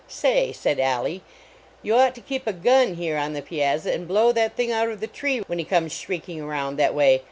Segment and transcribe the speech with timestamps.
[0.23, 1.21] "Say," said Alleigh,
[1.83, 4.89] "you ought to keep a gun here on the piazza and blow that thing out
[4.89, 7.19] of the tree when he comes shrieking around that way.